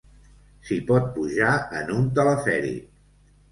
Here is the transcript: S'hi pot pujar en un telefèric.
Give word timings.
S'hi 0.69 0.77
pot 0.87 1.11
pujar 1.19 1.53
en 1.83 1.93
un 1.99 2.11
telefèric. 2.17 2.91